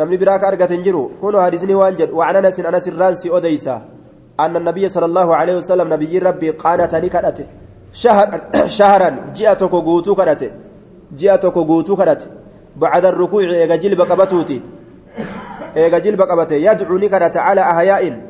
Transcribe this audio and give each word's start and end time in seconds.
argate 0.00 0.74
hin 0.74 0.82
jiru 0.82 1.02
kunoo 1.20 1.40
hadisni 1.40 1.74
waan 1.74 1.96
jedhu 1.96 2.16
وعن 2.16 2.36
أنس 2.36 2.60
أنس 2.60 2.88
الرانسي 2.88 3.36
أديسا 3.36 3.82
أن 4.40 4.56
النبي 4.56 4.88
صلى 4.88 5.06
الله 5.06 5.36
عليه 5.36 5.54
وسلم 5.56 5.94
نبي 5.94 6.18
ربي 6.18 6.50
قانتني 6.50 7.08
كدته 7.08 7.46
شهر 7.92 8.28
شهرا 8.66 9.10
جئتك 9.34 9.70
قوتو 9.70 10.14
كدته 10.14 10.50
جئتك 11.16 11.54
قوتو 11.54 11.96
كدته 11.96 12.26
بعد 12.76 13.04
الركوع 13.04 13.42
إيجا 13.42 13.76
جلب 13.76 14.00
قبتوتي 14.00 14.58
إيجا 15.76 15.98
جلب 15.98 16.20
قبته 16.22 16.54
يدعوني 16.54 17.08
كدته 17.08 17.40
على 17.40 17.60
أحياء 17.60 18.28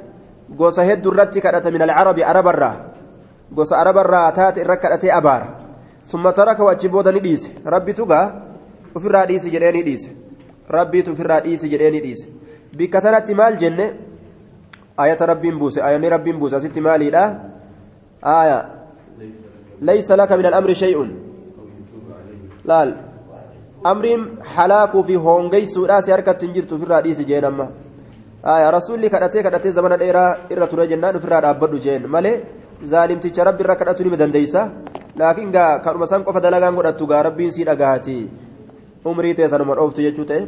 irratti 0.49 1.41
kadhata 1.41 1.71
min 1.71 1.83
alcarabi 1.83 2.25
arabarraa 2.25 2.77
gosa 3.53 3.77
arabarraa 3.77 4.33
taate 4.33 4.61
irra 4.61 4.77
kadhatee 4.77 5.13
abaara 5.13 5.49
summa 6.03 6.33
taraka 6.33 6.65
wachi 6.65 6.89
booda 6.89 7.13
ni 7.13 7.21
dhiise 7.21 7.51
rabbitu 7.65 8.07
gaa 8.07 8.33
ufirraa 8.95 9.27
dhiisi 9.27 9.51
jedhee 9.51 9.73
ni 9.73 9.83
dhiise 9.83 10.28
rabbiitu 10.77 11.13
ufirraa 11.13 11.41
dhiisi 11.47 11.71
jedhee 11.73 11.91
ni 11.91 12.01
dhiise 12.07 12.29
bikka 12.77 13.01
tanatti 13.01 13.35
maal 13.35 13.57
jenne 13.63 13.87
ayata 14.97 15.27
rabbiin 15.27 15.59
buuse 15.59 15.81
ayanni 15.83 16.09
rabbiin 16.17 16.39
buuse 16.39 16.57
asitti 16.57 16.81
maaliidha 16.81 17.25
aya 18.23 18.59
laysa 19.81 20.17
laka 20.17 20.37
min 20.37 20.47
alamri 20.47 20.75
shay'un 20.75 21.11
laal 22.65 22.91
amriin 23.85 24.23
halaakuu 24.55 25.03
fi 25.09 25.15
hoongeysuudha 25.27 26.03
si 26.03 26.11
harkatti 26.11 26.47
hin 26.47 26.55
jirtu 26.55 26.77
ufirraa 26.77 27.03
dhiisi 27.03 27.25
jeen 27.25 27.45
amma 27.51 27.69
aya 28.43 28.71
rasuulli 28.71 29.11
kadhatee 29.11 29.43
kadhatee 29.43 29.73
zamana 29.79 29.99
dheeraa 30.03 30.31
irra 30.51 30.67
ture 30.73 30.87
jennaan 30.93 31.17
ufirraa 31.21 31.41
dhaabbadhu 31.47 31.79
jeen 31.87 32.09
malee 32.15 32.37
zaalimticha 32.93 33.45
rabbi 33.49 33.65
irra 33.67 33.77
kadhatu 33.81 34.05
nima 34.07 34.19
dandeeysa 34.23 34.63
laakiin 35.23 35.51
gaa 35.57 35.71
kadhuma 35.87 36.07
san 36.07 36.25
qofa 36.27 36.41
dalagaan 36.41 36.75
godhattu 36.79 37.07
gaa 37.13 37.23
rabbiin 37.29 37.53
sii 37.57 37.65
dhagaati 37.71 38.19
umrii 39.05 39.35
ta'e 39.35 39.49
sanuma 39.49 39.75
dhooftu 39.81 40.03
jechuu 40.07 40.25
ta'e 40.31 40.43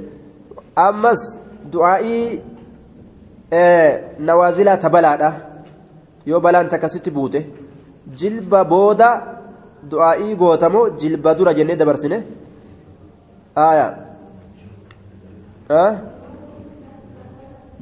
ammas 0.86 1.22
du'aa'ii 1.72 2.40
nawaazilaa 4.30 4.76
tabalaadha 4.84 5.30
yoo 6.26 6.40
balaan 6.40 6.68
takkasitti 6.68 7.10
buute 7.10 7.40
jilba 8.23 8.65
booda 8.73 9.09
du'aa'ii 9.90 10.34
gootamoo 10.42 10.84
jilba 11.04 11.34
dura 11.38 11.54
jennee 11.59 11.76
dabarsine 11.82 12.18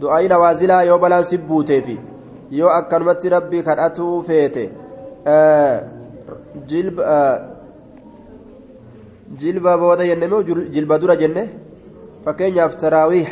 du'aa'ii 0.00 0.28
nawaazilaa 0.34 0.82
yoo 0.90 0.98
balaan 1.04 1.24
si 1.30 1.38
buuteefi 1.50 1.98
yoo 2.60 2.70
akkanumatti 2.78 3.28
rabbi 3.36 3.62
kadhatuu 3.68 4.14
feete 4.28 4.64
jilba 6.72 7.04
jilba 9.36 9.76
booda 9.78 10.04
jenne 10.10 10.26
moo 10.32 10.42
jilba 10.74 10.98
dura 10.98 11.16
jenne 11.16 11.42
fakkeenyaaf 12.24 12.76
taraawiih 12.82 13.28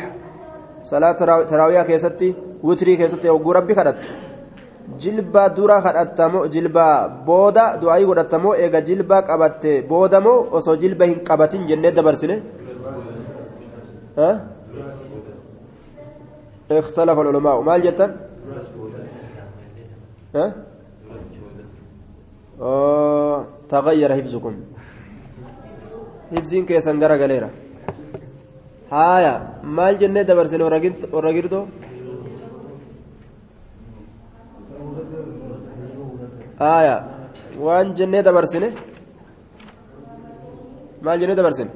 salaa 0.89 1.13
taraawiyaa 1.51 1.85
keessatti 1.89 2.35
witrii 2.63 2.97
keessatti 2.97 3.27
hogguu 3.27 3.53
rabbi 3.53 3.75
kadhattu 3.79 4.07
jilba 5.01 5.49
dura 5.57 5.81
kadhattamoo 5.81 6.47
jilba 6.53 6.85
booda 7.27 7.63
du'aayii 7.81 8.09
godhattamoo 8.09 8.53
eega 8.63 8.81
jilba 8.81 9.21
qabatte 9.29 9.71
boodamoo 9.89 10.47
osoo 10.59 10.77
jilba 10.83 11.05
hin 11.05 11.19
qabatin 11.29 11.67
jennee 11.69 11.91
dabarsine 11.91 12.37
اختلف 16.71 17.19
العلماء 17.19 17.61
ما 17.61 17.77
جتا 17.77 18.07
ها 20.35 20.45
آه 22.61 23.45
تغير 23.69 24.13
حفظكم 24.17 24.53
حفظين 26.31 26.63
كيسان 26.69 26.95
غرا 27.01 27.15
غليرا 27.21 27.49
هايا 28.91 29.33
مال 29.77 29.93
جنة 30.01 30.21
دبرسن 30.29 30.61
ورغيرتو 31.15 31.61
آية 36.75 36.95
وان 37.65 37.87
جنة 37.97 38.19
دبرسن 38.27 38.63
مال 41.05 41.17
جنة 41.21 41.35
دبرسن 41.39 41.69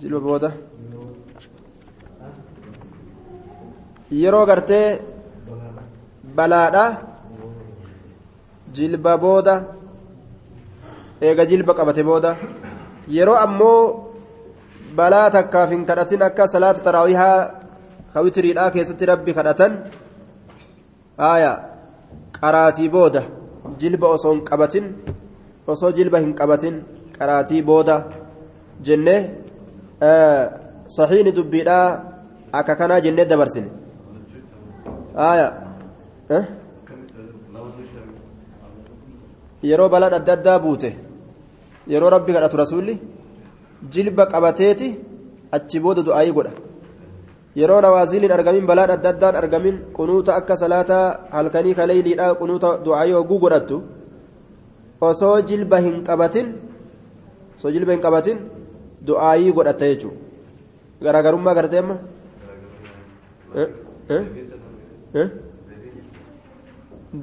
jilba 0.00 0.20
booda 0.26 0.50
yeroo 4.20 4.44
gartee 4.50 5.00
balaadha 6.36 6.84
jilba 8.76 9.12
booda 9.24 9.54
eega 11.26 11.44
jilba 11.50 11.72
qabate 11.78 12.02
booda 12.08 12.30
yeroo 13.16 13.38
ammoo 13.46 13.80
balaa 14.98 15.30
takkaaf 15.36 15.70
hin 15.74 15.84
kadhatin 15.88 16.22
akka 16.28 16.46
salaata 16.54 16.80
taraawihaa 16.86 17.38
ka 18.12 18.18
witiriidhaa 18.26 18.70
keessatti 18.74 19.04
rabbi 19.12 19.32
kadhatan 19.38 19.72
aya 21.32 21.52
qaraatii 22.40 22.88
booda 22.96 23.22
jilba 23.80 24.06
osoo 24.16 24.32
hin 24.34 24.44
qabatin 24.50 24.84
osoo 25.74 25.92
jilba 25.98 26.18
hin 26.24 26.34
qabatin 26.40 26.74
qaraatii 27.18 27.62
booda 27.70 27.96
jennee 28.86 29.20
saxiini 30.96 31.32
dubbiidhaa 31.38 31.86
akka 32.60 32.74
kanaa 32.80 33.00
jennee 33.06 33.26
dabarsine 33.32 33.68
aya 35.30 35.48
yeroo 39.68 39.88
balaan 39.92 40.14
adda 40.20 40.32
addaa 40.38 40.58
buute 40.64 40.90
yeroo 41.92 42.10
rabbi 42.16 42.32
kadhatu 42.36 42.56
rasuulli 42.62 42.94
jilba 43.94 44.24
qabateeti 44.32 44.88
achi 45.56 45.78
booda 45.84 46.02
du'aayii 46.08 46.34
godha 46.38 46.52
yeroo 47.60 47.80
nawaaziliin 47.86 48.32
argamin 48.38 48.66
balaan 48.70 48.90
adda 48.96 49.08
addaan 49.14 49.36
argamin 49.42 49.76
qunuuta 49.96 50.36
akka 50.38 50.54
salaataa 50.62 51.06
halkanii 51.36 51.74
kaleyliidha 51.80 52.26
qunuuta 52.40 52.68
du'aayii 52.86 53.16
hogguu 53.18 53.38
godhattu 53.44 53.76
osoo 55.08 55.36
jilba 55.50 55.78
hin 55.86 55.96
qabatin 56.08 56.46
osoo 57.56 57.70
jilba 57.76 57.92
hin 57.94 58.02
qabatin 58.06 58.38
du'aayii 59.08 59.52
godhatta 59.58 59.90
jechuudha 59.92 60.18
garaagarummaa 61.04 61.54
gartee 61.58 61.80
amma 61.84 61.96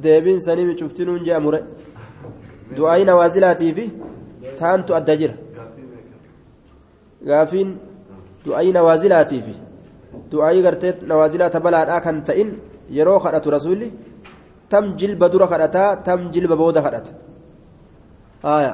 deebiin 0.04 0.40
sanii 0.48 0.66
micuftinuun 0.72 1.22
jee 1.26 1.36
amure 1.40 1.60
du'aayii 2.78 3.08
nawaazilaatii 3.12 3.74
fi 3.78 3.86
taantu 4.60 4.92
adda 5.00 5.14
jira 5.22 5.36
gaafiin 7.30 7.70
du'aayii 8.46 8.76
nawaazilaatii 8.78 9.42
fi 9.46 9.54
du'aayii 10.32 10.66
gartee 10.68 10.94
nawaazilaa 11.12 11.54
tabalaadhaa 11.56 12.02
kan 12.06 12.18
ta'in 12.28 12.50
yeroo 12.98 13.20
kadhatu 13.26 13.54
rasuulli 13.58 13.88
tam 14.72 14.84
jilba 15.00 15.30
dura 15.34 15.48
kadhataa 15.54 15.90
tam 16.08 16.20
jilba 16.34 16.56
booda 16.62 16.82
kadhata 16.86 17.12
haaya 18.46 18.74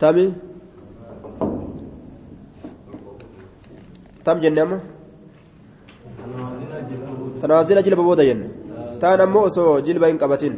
tami 0.00 0.24
tam 4.24 4.36
jenne 4.42 4.60
amma 4.64 4.78
تنازل 7.42 7.78
جلب 7.86 8.00
بودا 8.08 8.22
ين 8.22 8.40
تان 9.00 9.20
أمو 9.20 9.42
جلب 9.86 10.02
إن 10.04 10.18
قبتين 10.22 10.54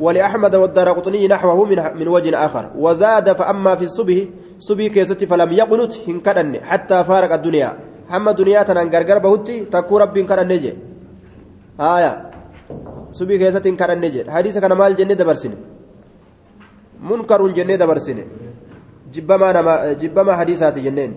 ولأحمد 0.00 0.54
والدار 0.54 0.88
قطني 0.88 1.28
نحوه 1.28 1.64
من, 1.64 1.78
من 1.98 2.08
وجه 2.08 2.46
آخر. 2.46 2.70
وزاد 2.76 3.32
فأما 3.32 3.74
في 3.74 3.84
الصبح 3.84 4.16
صبي 4.58 4.88
كيست 4.88 5.24
فلم 5.24 5.52
يقنت 5.52 5.92
هنكدن 6.08 6.64
حتى 6.64 7.04
فارق 7.04 7.32
الدنيا. 7.32 7.70
هم 8.10 8.30
دنيا 8.30 8.62
تنان 8.62 8.88
غرغر 8.94 9.18
بهتي 9.18 9.64
تكو 9.64 9.98
ربي 9.98 10.22
هنكدن 10.22 10.48
نجي. 10.48 10.72
آية. 11.80 12.12
صبي 13.12 13.38
كيست 13.38 13.66
هنكدن 13.66 14.00
نجي. 14.00 14.30
حديث 14.30 14.58
كان 14.58 14.72
مال 14.72 14.96
جنة 14.96 15.14
دبرسين. 15.14 15.54
منكر 17.00 17.48
جنة 17.48 17.76
دبرسين. 17.76 18.18
جبما 19.12 19.52
نما 19.52 19.92
جبما 19.92 20.32
حديثات 20.36 20.78
جنين. 20.78 21.12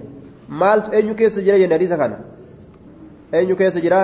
مال 0.50 0.94
أنيو 0.96 1.16
كيس 1.16 1.40
جرا 1.40 1.58
جنة 1.58 1.74
حديث 1.76 1.94
كان. 1.94 2.14
أنيو 3.34 3.56
كيس 3.56 3.78
جرا 3.78 4.02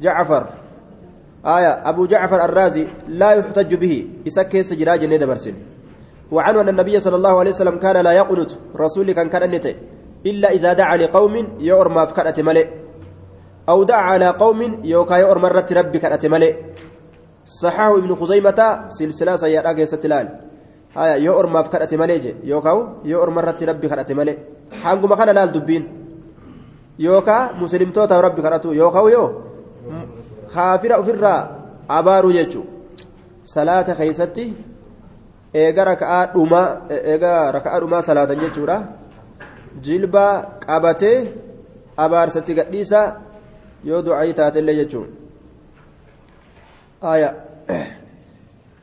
جعفر. 0.00 0.63
آية 1.44 1.88
أبو 1.88 2.06
جعفر 2.06 2.44
الرازي 2.44 2.86
لا 3.08 3.30
يحتج 3.32 3.74
به. 3.74 4.08
إسكي 4.26 4.62
سجرا 4.62 4.96
جنة 4.96 5.26
برسن. 5.26 5.54
وعنه 6.32 6.60
أن 6.60 6.68
النبي 6.68 7.00
صلى 7.00 7.16
الله 7.16 7.38
عليه 7.38 7.50
وسلم 7.50 7.78
كان 7.78 7.96
لا 7.96 8.12
يقنت 8.12 8.50
رسول 8.76 9.12
كان 9.12 9.28
كان 9.28 9.50
نتي 9.50 9.76
إلا 10.26 10.50
إذا 10.50 10.72
دعا 10.72 10.96
لقوم 10.96 11.60
يؤرم 11.60 12.06
فكرة 12.06 12.42
ملئ. 12.42 12.66
أو 13.68 13.84
دعا 13.84 14.00
على 14.00 14.28
قوم 14.28 14.80
يوكا 14.84 15.14
يؤرم 15.14 15.42
مرة 15.42 15.66
ربي 15.72 15.98
كرة 15.98 16.28
ملئ. 16.28 16.52
صححه 17.44 17.98
ابن 17.98 18.14
خزيمة 18.14 18.84
سلسلة 18.88 19.36
سيئة 19.36 19.84
ستلال 19.84 20.26
آية 20.96 21.14
يؤرم 21.28 21.62
فكرة 21.62 21.96
ملئ 21.96 22.34
يوكا 22.44 22.72
يؤرم 23.04 23.34
مرة 23.34 23.58
ربي 23.62 23.88
كرة 23.88 24.10
ملئ. 24.10 24.36
حانكم 24.82 25.14
كان 25.14 25.28
لال 25.28 25.52
دبين. 25.52 25.84
يوكا 26.98 27.52
مسلم 27.60 27.90
توتا 27.92 28.20
ربي 28.20 28.42
كرة. 28.42 28.64
يوكا 28.64 28.98
يو؟ 28.98 29.24
Kaafira 30.54 31.00
ofirraa 31.02 31.40
abaaruu 31.98 32.32
jechuun 32.38 32.68
salaata 33.54 33.98
keeysatti 34.00 34.46
eega 35.64 35.88
raka'aa 35.90 36.22
dhumaa 36.36 36.68
eega 37.14 37.34
raka'aa 37.56 37.82
dhumaa 37.82 38.06
salaatan 38.10 38.40
jechuudha 38.44 38.78
jilba 39.88 40.24
qabatee 40.66 41.18
abaarsatti 42.06 42.58
gadhiisa 42.60 43.02
yoo 43.90 44.00
du'aayii 44.06 44.40
taatellee 44.40 44.80
jechuudha 44.80 45.24
آية 47.12 47.30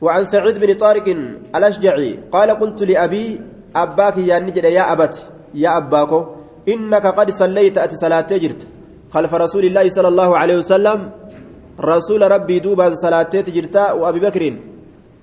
وعن 0.01 0.23
سعيد 0.23 0.57
بن 0.59 0.73
طارق 0.73 1.07
الأشجعي 1.55 2.19
قال 2.31 2.49
قلت 2.51 2.83
لأبي 2.83 3.41
أباك 3.75 4.17
يا 4.17 4.39
نجد 4.39 4.63
يا 4.63 4.93
أبت 4.93 5.15
يا 5.53 5.77
أباكو 5.77 6.25
إنك 6.69 7.05
قد 7.05 7.29
صليت 7.29 7.77
أتي 7.77 7.95
صلاة 7.95 8.29
جرت 8.43 8.67
خلف 9.13 9.33
رسول 9.33 9.63
الله 9.65 9.89
صلى 9.89 10.07
الله 10.07 10.37
عليه 10.37 10.57
وسلم 10.57 10.99
رسول 11.81 12.21
ربي 12.31 12.59
دوبا 12.59 12.93
صلاة 12.93 13.33
جرتا 13.33 13.91
وأبي 13.91 14.19
بكر 14.19 14.43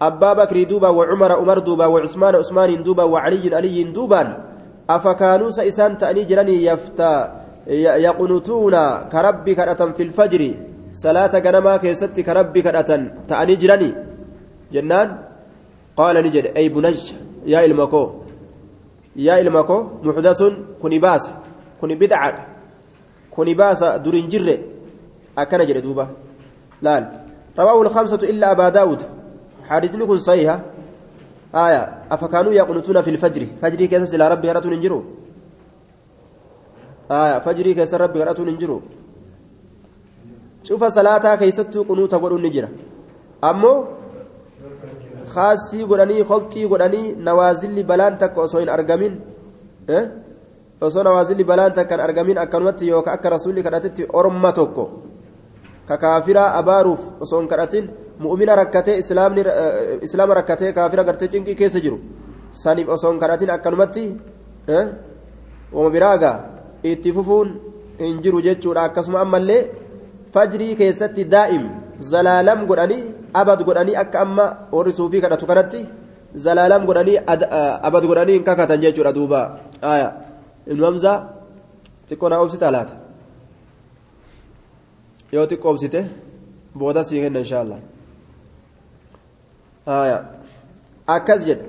أبا 0.02 0.32
بكر 0.32 0.62
دوبا 0.62 0.88
وعمر 0.88 1.32
عمر 1.32 1.58
دوبا 1.58 1.87
وعثمان 1.87 2.34
عثمان 2.34 2.82
دوبا 2.82 3.02
وعلي 3.02 3.55
علي 3.56 3.82
دوبا 3.84 4.22
أفكانوا 4.90 5.50
سيسان 5.50 5.96
تأني 5.99 6.25
جراني 6.25 6.64
يفتا 6.64 7.12
يقنتون 8.06 8.75
كربي 9.12 9.55
كرة 9.55 9.81
في 9.96 10.02
الفجر 10.02 10.43
صلاة 10.93 11.32
غنما 11.44 11.76
كيست 11.76 12.20
كربي 12.20 12.62
كرة 12.62 12.90
تأني 13.28 13.54
جراني. 13.56 13.90
جنان؟ 14.72 15.08
قال 15.96 16.16
نجد 16.25 16.46
أي 16.56 16.69
بنج 16.69 17.12
يا 17.46 17.64
إلمكو 17.64 18.02
يا 19.16 19.40
إلمكو 19.40 19.78
محدث 20.02 20.40
كوني 20.82 20.99
باس 20.99 21.25
كوني 21.81 21.94
بدعة 21.94 22.46
كوني 23.31 23.54
باس 23.54 23.84
دورين 24.04 24.28
جره 24.28 24.58
أكن 25.38 25.61
جد 25.66 25.82
دوبا. 25.82 26.06
لال. 26.82 27.04
رواه 27.58 27.82
الخمسة 27.82 28.22
إلا 28.22 28.52
أبا 28.52 28.69
داود. 28.69 29.02
حديثني 29.69 30.06
كن 30.06 30.19
صحيحة 30.19 30.60
آية. 31.54 31.82
أفكانوا 32.10 32.52
يقنطون 32.52 33.02
في 33.02 33.10
الفجر. 33.10 33.42
فجري 33.62 33.86
كيس 33.86 34.14
إلى 34.14 34.28
ربي 34.28 34.50
هرتون 34.50 34.72
انجروا 34.72 35.02
آية. 37.10 37.38
فجري 37.38 37.75
كيس 37.75 37.94
ربي 37.94 38.22
هرتون 38.22 38.48
انجروا 38.48 38.80
شوف 40.62 40.84
صلاة 40.84 41.34
كيستو 41.40 41.82
قنوت 41.88 42.14
قولون 42.14 42.42
نجرة. 42.42 42.69
أمو 43.44 43.84
خاصي 45.34 45.82
قراني 45.82 46.25
خبتي 46.25 46.64
قراني 46.64 47.14
نوازل 47.14 47.82
بلان 47.82 48.19
تك 48.19 48.38
أصوين 48.38 48.69
أرقمين. 48.69 49.20
إيه؟ 49.88 50.28
osoo 50.80 51.02
nawaazilli 51.02 51.44
balaan 51.44 51.72
takkan 51.72 52.00
argamin 52.00 52.38
akkanumatti 52.38 52.88
yookaan 52.88 53.19
akka 53.19 53.30
rasuulli 53.30 53.62
kadhatetti 53.62 54.06
orma 54.12 54.52
tokko 55.88 55.96
ka 55.96 55.96
kaafiraa 55.96 56.55
abaaruuf 56.58 57.00
osoo 57.20 57.40
hin 57.40 57.49
kadhatin 57.49 57.90
mu'mina 58.20 58.56
rakkatee 58.56 58.99
islaama 58.99 60.35
rakkatee 60.35 60.73
kaafira 60.73 61.05
gartee 61.05 61.29
cinqii 61.29 61.55
keessa 61.55 61.81
jiru 61.81 61.99
saniif 62.52 62.88
osoo 62.88 63.11
hin 63.11 63.20
kadhatin 63.20 63.50
akkanumatti 63.50 64.17
wama 65.73 65.90
biraagaa 65.90 66.37
itti 66.82 67.12
fufuun 67.12 67.61
hin 67.99 68.20
jiru 68.23 68.43
jechuudha 68.43 68.82
akkasuma 68.82 69.20
ammallee 69.20 69.70
fajrii 70.32 70.76
keessatti 70.76 71.25
daa'im 71.25 71.64
zalaalam 72.00 72.67
godhanii 72.67 73.02
abad 73.35 73.64
godhanii 73.64 73.96
akka 73.96 74.20
amma 74.20 74.46
warri 74.73 74.93
suufii 74.93 75.20
kadhatu 75.20 75.46
kanatti 75.46 75.87
zalaalam 76.37 76.87
godhanii 76.87 77.19
abad 77.82 78.06
godhanii 78.06 78.32
hin 78.38 78.44
kakatan 78.44 78.81
jechuudha 78.81 79.12
duuba 79.12 79.61
ibnu 80.67 80.85
hamzaa 80.85 81.19
xiqqoo 82.08 82.29
naa 82.29 82.40
obsita 82.46 82.70
laata 82.70 83.07
yoo 85.32 85.46
xiqqoo 85.50 85.70
obsite 85.75 86.00
booda 86.78 87.04
sii 87.04 87.20
kenna 87.22 87.40
insha 87.44 87.60
allah 87.64 87.78
akkas 91.16 91.40
jedhe 91.48 91.64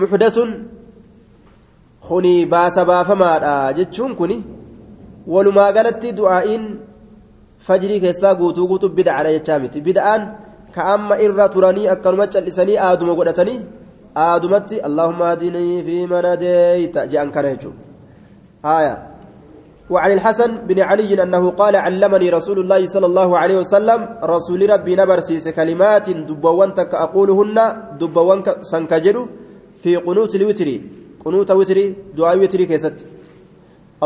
muxdasun 0.00 0.50
kuni 2.08 2.34
baasa 2.46 2.84
baafamaadha 2.90 3.54
jechuun 3.78 4.12
kuni 4.20 4.36
walumaa 5.32 5.72
galatti 5.76 6.12
du'aa'iin 6.20 6.64
fajrii 7.66 8.00
keessaa 8.04 8.34
guutuu 8.40 8.68
guutuu 8.70 8.94
bida'aadha 8.98 9.34
jechaa 9.36 9.58
miti 9.64 9.84
bida'aan 9.88 10.22
ka 10.74 10.82
amma 10.94 11.20
irra 11.26 11.48
turanii 11.54 11.88
akkanuma 11.94 12.26
callisanii 12.34 12.78
aaduma 12.86 13.14
godhatanii 13.20 13.60
aadumatti 14.26 14.82
allahumma 14.88 15.30
adinii 15.34 15.84
fi 15.86 15.96
man 16.12 16.24
hadayta 16.32 17.06
je'an 17.12 17.30
kana 17.34 17.54
jechuudha 17.54 19.09
وعن 19.90 20.10
الحسن 20.12 20.50
بن 20.70 20.78
علي 20.80 21.22
أنه 21.22 21.50
قال 21.50 21.74
علمني 21.76 22.30
رسول 22.30 22.58
الله 22.62 22.86
صلى 22.86 23.06
الله 23.06 23.38
عليه 23.38 23.56
وسلم 23.58 24.00
رسول 24.22 24.60
ربي 24.70 24.92
نبرسيس 24.96 25.48
كلمات 25.48 26.10
دبوان 26.10 26.74
تك 26.78 26.94
أقولهن 26.94 27.58
دبوان 28.00 28.40
سنكجر 28.72 29.16
في 29.82 29.96
قنوت 29.96 30.34
الوتر 30.34 30.68
قنوت 31.24 31.50
وتر 31.50 31.78
دعاء 32.16 32.38
وتر 32.38 32.60
كيست. 32.70 32.98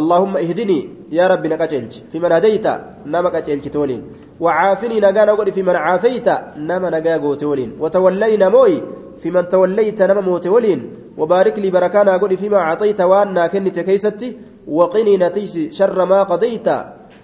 اللهم 0.00 0.34
اهدني 0.36 0.78
يا 1.18 1.24
ربي 1.32 1.48
نكجلج 1.52 1.92
في 2.12 2.18
من 2.18 2.32
هديت 2.32 2.66
نما 3.06 3.28
كجلج 3.34 3.68
تولين. 3.74 4.02
وعافني 4.40 4.96
نجا 5.04 5.24
نقول 5.24 5.52
في 5.52 5.62
من 5.62 5.76
عافيت 5.76 6.28
نما 6.68 6.88
نجا 6.90 7.16
تولين. 7.42 7.70
وتولينا 7.80 8.48
موي 8.48 8.82
في 9.22 9.30
من 9.30 9.48
توليت 9.48 10.02
نما 10.02 10.20
موت 10.20 10.46
ولين 10.46 10.80
وبارك 11.18 11.58
لي 11.58 11.70
بركانا 11.70 12.14
أقول 12.14 12.36
فيما 12.36 12.56
أعطيت 12.56 13.00
وأنا 13.00 13.46
كنت 13.46 13.78
كيستي 13.78 14.28
وقني 14.68 15.16
نتيش 15.16 15.74
شر 15.76 16.04
ما 16.04 16.22
قضيت. 16.22 16.68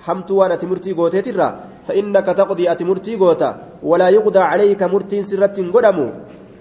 حمت 0.01 0.31
وأنا 0.31 0.57
تمرتي 0.57 0.93
قوتي 0.93 1.23
ترى. 1.23 1.49
فإنك 1.89 2.27
تقضي 2.27 2.73
أتمرتي 2.73 3.17
قوتا. 3.17 3.51
ولا 3.83 4.09
يقضى 4.09 4.39
عليك 4.39 4.83
مرتي 4.83 5.23
سرة 5.23 5.57
قدم 5.75 5.99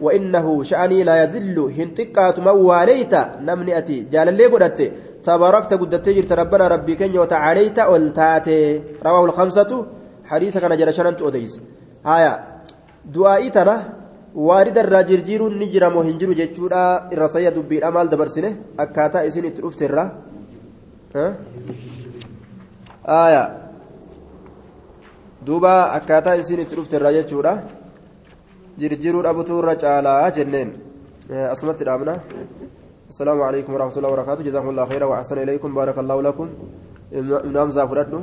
وإنه 0.01 0.63
شأني 0.63 1.03
لا 1.03 1.23
يذل. 1.23 1.57
هنتكات 1.77 2.39
مواليت 2.39 3.13
نمني 3.47 3.77
أتي 3.77 3.99
جال 4.11 4.29
اللي 4.29 4.45
قدت 4.45 4.79
تباركت 5.23 5.73
قدت 5.73 6.09
جرت 6.09 6.31
ربنا 6.31 6.67
ربي 6.67 6.95
كن 6.95 7.17
وتعاليت 7.19 7.79
والتاتي 7.79 8.81
رواه 9.05 9.25
الخمسة. 9.25 9.85
حديث 10.25 10.57
كان 10.57 10.77
جرشنا 10.77 11.15
أوديس 11.21 11.59
آية. 12.05 12.33
دعائي 13.05 13.49
تنا 13.49 13.99
waarida 14.35 14.81
irraa 14.85 15.03
jirjiiruun 15.09 15.57
ni 15.57 15.67
jira 15.73 15.89
moo 15.89 16.03
hin 16.03 16.17
jiru 16.19 16.35
jechuudha 16.39 16.81
irra 17.13 17.29
sayya 17.29 17.51
dubbiidha 17.51 17.89
maal 17.91 18.09
aayaa 23.17 23.47
duuba 25.45 25.71
akkaataa 25.97 26.35
isin 26.41 26.59
itti 26.63 26.75
dhufte 26.75 26.95
irraa 26.99 27.13
jechuudha 27.17 27.53
jirjiiruu 28.81 29.23
dhabutu 29.27 29.59
irra 29.61 29.75
caalaa 29.83 30.31
jenneen 30.37 30.69
asumatti 31.53 31.83
dhaabna 31.89 32.15
السلام 33.09 33.41
عليكم 33.41 33.73
ورحمة 33.73 33.95
الله 33.97 34.09
وبركاته 34.09 34.43
جزاكم 34.43 34.69
الله 34.69 34.85
خيرا 34.85 35.05
وأحسن 35.09 35.37
إليكم 35.41 35.73
بارك 35.73 35.97
الله 35.97 36.17
لكم 36.21 36.47
أمزة 37.63 37.85
فردو 37.89 38.21